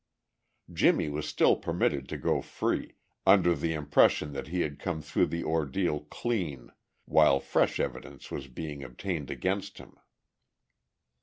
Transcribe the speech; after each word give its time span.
Jimmie 0.73 1.09
was 1.09 1.27
still 1.27 1.55
permitted 1.55 2.09
to 2.09 2.17
go 2.17 2.41
free, 2.41 2.95
under 3.23 3.53
the 3.53 3.73
impression 3.75 4.33
that 4.33 4.47
he 4.47 4.61
had 4.61 4.79
come 4.79 4.99
through 4.99 5.27
the 5.27 5.43
ordeal 5.43 5.99
"clean," 6.09 6.71
while 7.05 7.39
fresh 7.39 7.79
evidence 7.79 8.31
was 8.31 8.47
being 8.47 8.83
obtained 8.83 9.29
against 9.29 9.77
him. 9.77 9.95